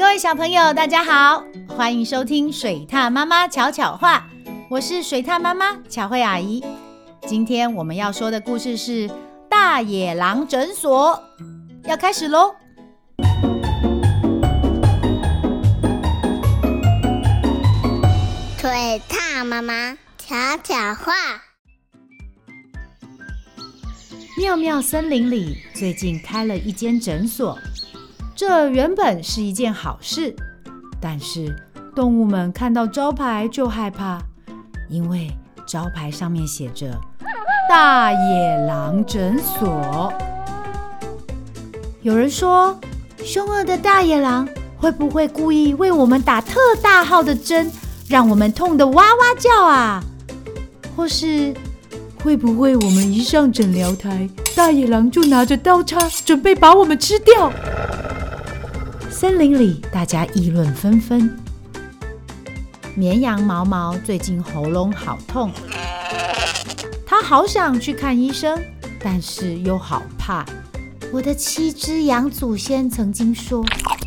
[0.00, 4.24] 各位小朋友，大家好，欢迎收听水獭妈妈巧巧话，
[4.70, 6.64] 我是水獭妈妈巧慧阿姨。
[7.26, 9.06] 今天我们要说的故事是
[9.46, 11.22] 《大野狼诊所》，
[11.86, 12.54] 要开始喽！
[18.56, 21.12] 水獭妈妈巧巧话。
[24.38, 27.58] 妙妙森林里最近开了一间诊所。
[28.40, 30.34] 这原本是一件好事，
[30.98, 31.54] 但是
[31.94, 34.18] 动物们看到招牌就害怕，
[34.88, 35.30] 因为
[35.66, 36.98] 招牌上面写着
[37.68, 40.10] “大野狼诊所”。
[42.00, 42.80] 有人说，
[43.22, 44.48] 凶恶的大野狼
[44.78, 47.70] 会不会故意为我们打特大号的针，
[48.08, 50.02] 让我们痛得哇哇叫啊？
[50.96, 51.54] 或是
[52.24, 54.26] 会不会我们一上诊疗台，
[54.56, 57.52] 大野狼就拿着刀叉准备把我们吃掉？
[59.20, 61.38] 森林里，大家议论纷纷。
[62.94, 65.50] 绵羊毛毛最近喉咙好痛，
[67.04, 68.58] 他好想去看医生，
[68.98, 70.42] 但是又好怕。
[71.12, 73.62] 我的七只羊祖先曾经说，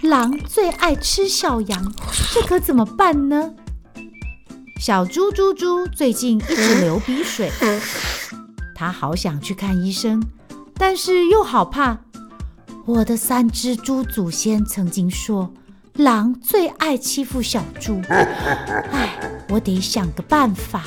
[0.00, 1.92] 狼最爱吃小羊，
[2.32, 3.52] 这可怎么办呢？
[4.80, 7.52] 小猪猪猪最近一直流鼻水，
[8.74, 10.22] 他好想去看医生，
[10.78, 11.98] 但是又好怕。
[12.86, 15.50] 我的三只猪祖先曾经说，
[15.94, 17.98] 狼最爱欺负小猪。
[18.10, 19.18] 唉，
[19.48, 20.84] 我得想个办法。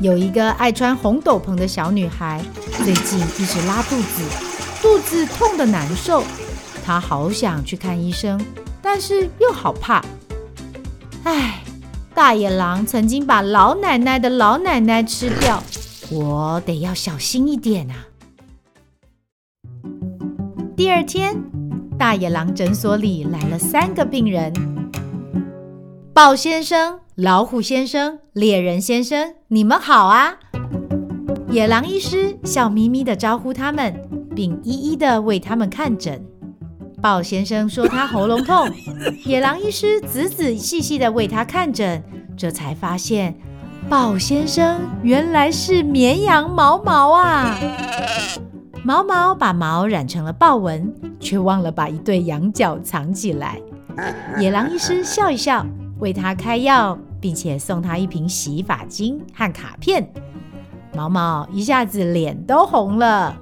[0.00, 2.42] 有一个爱穿红斗篷的小女孩，
[2.82, 4.22] 最近一直拉肚子，
[4.80, 6.24] 肚子痛得难受。
[6.82, 8.42] 她好想去看医生，
[8.80, 10.02] 但是又好怕。
[11.24, 11.62] 唉，
[12.14, 15.62] 大野狼曾经把老奶奶的老奶奶吃掉，
[16.10, 18.05] 我得要小心一点啊。
[20.76, 21.42] 第二天，
[21.98, 24.52] 大野狼诊所里来了三个病人：
[26.12, 30.36] 豹先生、老虎先生、猎人先生，你们好啊！
[31.50, 33.98] 野狼医师笑眯眯地招呼他们，
[34.36, 36.22] 并一一地为他们看诊。
[37.00, 38.68] 豹先生说他喉咙痛，
[39.24, 42.04] 野狼医师仔仔细细地为他看诊，
[42.36, 43.34] 这才发现
[43.88, 47.58] 豹先生原来是绵羊毛毛啊！
[48.86, 53.60] 毛毛把毛染成了豹纹，却忘了把一对羊角藏起来。
[54.38, 55.66] 野狼医师笑一笑，
[55.98, 60.08] 为他开药，并且送他一瓶洗发精和卡片。
[60.94, 63.36] 毛毛一下子脸都红了。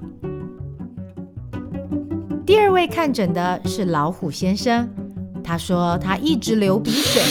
[2.47, 4.89] 第二位看诊的是老虎先生，
[5.45, 7.23] 他说他一直流鼻水。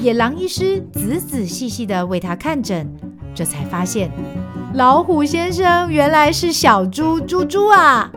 [0.00, 2.88] 野狼医师仔仔细细地为他看诊，
[3.34, 4.12] 这才发现。
[4.74, 8.10] 老虎先生原来是小猪猪猪啊！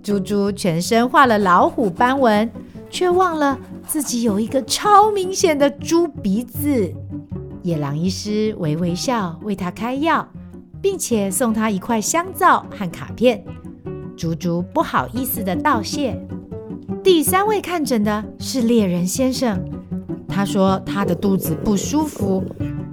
[0.00, 2.48] 猪猪全身画了老虎斑纹，
[2.88, 3.58] 却忘了
[3.88, 6.92] 自己有一个超明显的猪鼻子。
[7.62, 10.28] 野狼医师微微笑，为他开药，
[10.80, 13.44] 并且送他一块香皂和卡片。
[14.16, 16.16] 猪猪不好意思地道谢。
[17.02, 19.60] 第三位看诊的是猎人先生，
[20.28, 22.44] 他说他的肚子不舒服。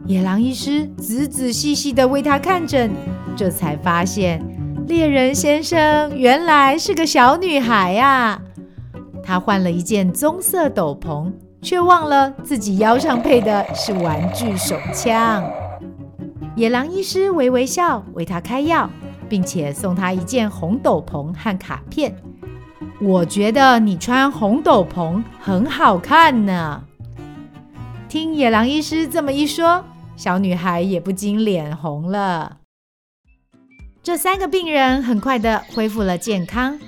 [0.07, 2.89] 野狼医师仔仔细细地为他看诊，
[3.35, 4.41] 这才发现
[4.87, 8.41] 猎人先生原来是个小女孩呀。
[9.21, 11.29] 他换了一件棕色斗篷，
[11.61, 15.43] 却忘了自己腰上配的是玩具手枪。
[16.55, 18.89] 野狼医师微微笑，为他开药，
[19.27, 22.15] 并且送他一件红斗篷和卡片。
[23.01, 26.81] 我觉得你穿红斗篷很好看呢。
[28.07, 29.83] 听野狼医师这么一说。
[30.17, 32.57] 小女孩也不禁脸红了。
[34.01, 36.79] 这三个病人很快的恢复了健康。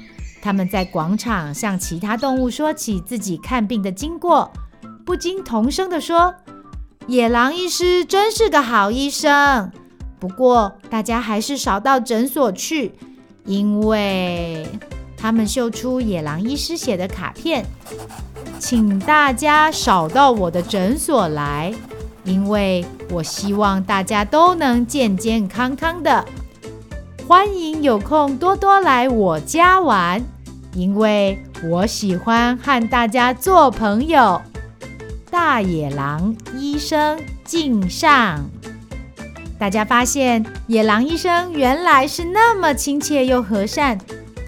[0.42, 4.52] 他们在广场向其他动物说起自己看病的经过，
[5.06, 6.34] 不禁同声地说
[7.08, 9.72] ：“野狼医师真是个好医生。”
[10.18, 12.94] 不过，大家还是少到诊所去，
[13.46, 14.66] 因为
[15.18, 17.66] 他们秀出野狼医师写的卡片，
[18.60, 21.76] 请大家少到我的诊所来。
[22.24, 26.26] 因为我希望大家都能健健康康的，
[27.28, 30.24] 欢迎有空多多来我家玩，
[30.74, 34.42] 因为我喜欢和大家做朋友。
[35.32, 38.50] 大野狼医生敬上。
[39.60, 44.00] 大家发现野狼医生原来是那么亲切又和善，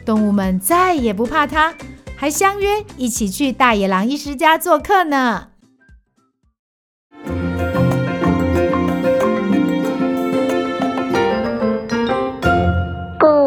[0.05, 1.73] 动物们再也不怕他，
[2.15, 5.47] 还相约一起去大野狼医师家做客呢。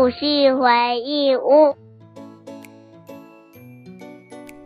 [0.05, 1.75] 故事回忆屋。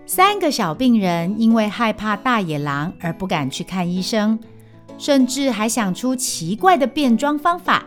[0.05, 4.37] 三个小病人因为害怕大野狼而不敢去看医生，
[4.99, 7.87] 甚至还想出奇怪的变装方法。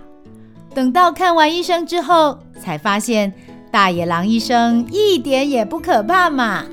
[0.74, 3.34] 等到看完医生之后，才发现
[3.70, 6.64] 大野狼医生一点也不可怕嘛。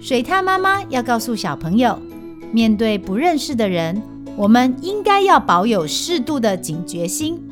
[0.00, 1.98] 水獭妈妈要告诉小朋友，
[2.52, 4.00] 面对不认识的人，
[4.34, 7.44] 我们应该要保有适度的警觉心。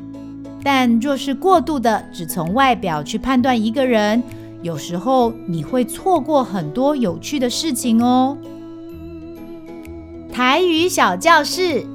[0.63, 4.21] 但若是过度的只从外表去判断一个人，
[4.61, 8.37] 有时候你会错过很多有趣的事情哦。
[10.31, 11.85] 台语小教室。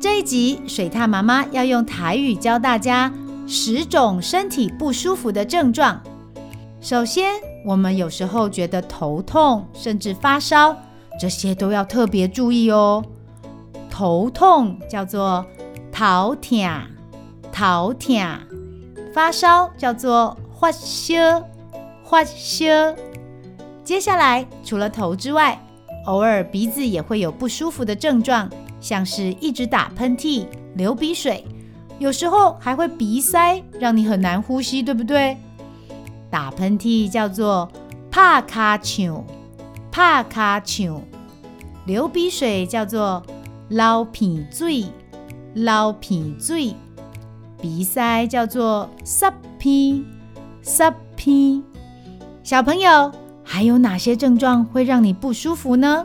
[0.00, 3.12] 这一集，水獭妈妈要用台语教大家
[3.46, 6.02] 十种身体不舒服的症状。
[6.80, 7.34] 首先，
[7.64, 10.76] 我们有时候觉得头痛，甚至发烧，
[11.20, 13.04] 这些都要特别注意哦。
[13.88, 15.46] 头痛叫做
[15.92, 16.58] 头痛，
[17.52, 18.38] 头痛；
[19.14, 21.14] 发烧叫做发烧，
[22.04, 22.66] 发烧。
[23.84, 25.60] 接下来，除了头之外，
[26.06, 28.48] 偶尔鼻子也会有不舒服的症状。
[28.80, 30.44] 像是一直打喷嚏、
[30.74, 31.46] 流鼻水，
[32.00, 35.36] 有时候还会鼻塞，让你很难呼吸，对不对？
[36.28, 37.70] 打喷嚏叫做
[38.10, 39.24] 拍卡唱，
[39.92, 41.00] 拍卡唱；
[41.86, 43.22] 流鼻水叫做
[43.68, 44.86] 流鼻水，
[45.54, 46.74] 流鼻水；
[47.62, 50.04] 鼻塞叫做塞鼻，
[50.62, 51.62] 塞鼻。
[52.42, 53.12] 小朋友，
[53.44, 56.04] 还有哪些症状会让你不舒服呢？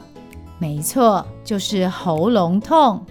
[0.60, 3.04] 没错，就是喉咙痛。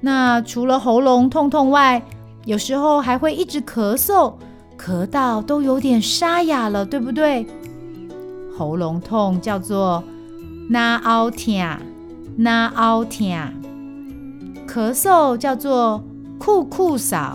[0.00, 2.00] 那除了喉咙痛痛外，
[2.44, 4.34] 有时候还会一直咳嗽，
[4.78, 7.44] 咳到都有点沙哑了，对不对？
[8.56, 10.04] 喉咙痛叫做
[10.70, 11.78] 哪奥疼，
[12.36, 13.26] 哪奥疼。
[14.68, 16.04] 咳嗽叫做
[16.38, 17.32] 酷酷嗽，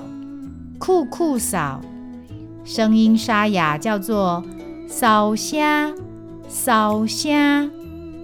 [0.79, 1.79] 酷酷嗽。
[2.63, 4.43] 声音沙哑叫做
[4.87, 5.95] 哨声，
[6.49, 7.71] 哨声。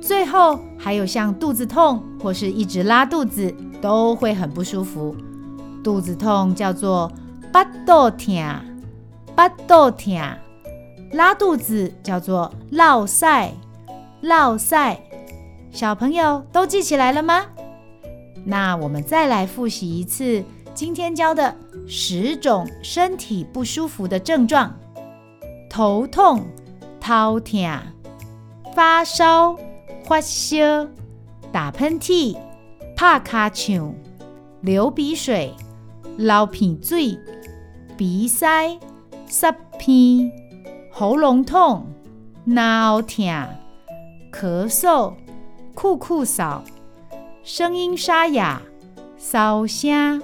[0.01, 5.15] 最后还有像肚子痛或是一直拉肚子，都会很不舒服。
[5.83, 7.11] 肚子痛叫做
[7.51, 8.43] 巴肚痛，
[9.35, 10.37] 巴肚痛；
[11.13, 13.25] 拉肚子叫做落屎，
[14.21, 14.75] 落屎。
[15.71, 17.45] 小朋友都记起来了吗？
[18.45, 21.55] 那我们再来复习一次今天教的
[21.87, 24.73] 十种身体不舒服的症状：
[25.69, 26.45] 头痛、
[26.99, 27.59] 头痛、
[28.75, 29.57] 发烧。
[30.05, 30.85] 发烧、
[31.49, 32.37] 打喷嚏、
[32.93, 33.95] 拍卡呛、
[34.59, 35.53] 流鼻水、
[36.17, 37.17] 流鼻水、
[37.95, 38.77] 鼻塞、
[39.25, 39.49] 塞
[39.79, 40.29] 鼻、
[40.91, 41.87] 喉咙痛、
[42.43, 43.25] 脑痛、
[44.29, 45.13] 咳嗽、
[45.73, 46.59] 酷酷嗽、
[47.43, 48.61] 声音沙哑、
[49.17, 50.21] 哨声、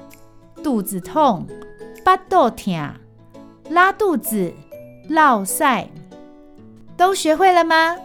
[0.64, 1.46] 肚子痛、
[2.04, 2.76] 巴肚痛、
[3.70, 4.54] 拉肚子、
[5.08, 5.64] 落屎，
[6.96, 7.96] 都学会了吗？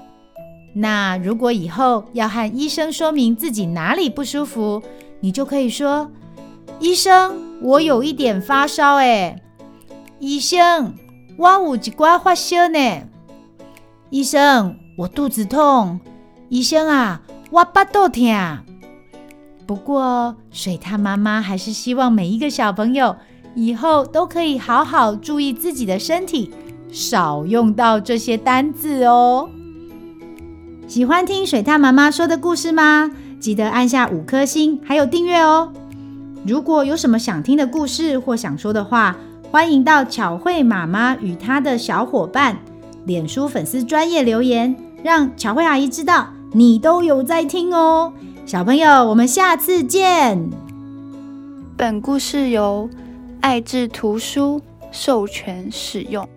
[0.76, 4.82] 那如果以后要和医生说明自己哪里不舒服，
[5.20, 6.10] 你就可以说
[6.80, 9.40] ：“医生，我有一点发烧。”哎，
[10.18, 10.94] 医生，
[11.38, 12.78] 我有一挂发烧呢。
[14.10, 16.00] 医生，我肚子痛。
[16.48, 18.22] 医生啊，我巴肚痛。
[19.66, 23.16] 不过，水獭妈妈还是希望每一个小朋友
[23.54, 26.50] 以后都可以好好注意自己的身体，
[26.90, 29.48] 少用到这些单字哦。
[30.86, 33.10] 喜欢听水獭妈妈说的故事吗？
[33.40, 35.72] 记得按下五颗星，还有订阅哦。
[36.46, 39.16] 如果有什么想听的故事或想说的话，
[39.50, 42.58] 欢迎到巧慧妈妈与她的小伙伴
[43.06, 48.12] 脸书粉丝专业留言，让巧慧阿姨知道你都有在听哦。
[48.46, 50.50] 小朋友，我们下次见。
[51.78, 52.90] 本故事由
[53.40, 54.60] 爱智图书
[54.92, 56.28] 授权使用。